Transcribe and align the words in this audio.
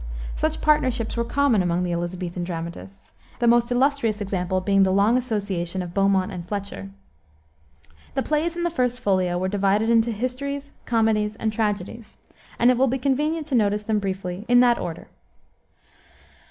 Such 0.35 0.61
partnerships 0.61 1.15
were 1.15 1.23
common 1.23 1.61
among 1.61 1.83
the 1.83 1.91
Elisabethan 1.93 2.43
dramatists, 2.43 3.13
the 3.37 3.45
most 3.45 3.71
illustrious 3.71 4.19
example 4.19 4.59
being 4.59 4.81
the 4.81 4.89
long 4.91 5.15
association 5.15 5.83
of 5.83 5.93
Beaumont 5.93 6.31
and 6.31 6.43
Fletcher. 6.43 6.89
The 8.15 8.23
plays 8.23 8.55
in 8.57 8.63
the 8.63 8.71
First 8.71 8.99
Folio 8.99 9.37
were 9.37 9.47
divided 9.47 9.91
into 9.91 10.11
histories, 10.11 10.73
comedies, 10.85 11.35
and 11.35 11.53
tragedies, 11.53 12.17
and 12.57 12.71
it 12.71 12.79
will 12.79 12.87
be 12.87 12.97
convenient 12.97 13.45
to 13.49 13.53
notice 13.53 13.83
them 13.83 13.99
briefly 13.99 14.43
in 14.47 14.59
that 14.61 14.79
order. 14.79 15.05